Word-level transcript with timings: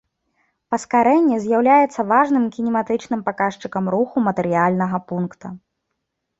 Паскарэнне 0.75 1.37
з'яўляецца 1.43 2.07
важным 2.13 2.49
кінематычным 2.57 3.23
паказчыкам 3.29 3.85
руху 3.97 4.27
матэрыяльнага 4.31 4.97
пункта. 5.15 5.57